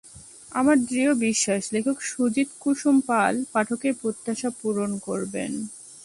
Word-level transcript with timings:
আমার 0.51 0.77
দৃঢ় 0.85 1.11
বিশ্বাস 1.25 1.61
লেখক 1.73 1.97
সুজিত 2.09 2.49
কুসুম 2.59 2.95
পাল 3.09 3.33
পাঠকের 3.53 3.93
প্রত্যাশা 4.01 4.49
পূরণ 4.59 4.91
করবেন। 4.99 5.51